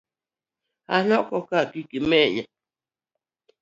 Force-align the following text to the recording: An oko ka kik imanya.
An 0.95 1.09
oko 1.19 1.37
ka 1.49 1.59
kik 1.71 1.89
imanya. 1.99 2.43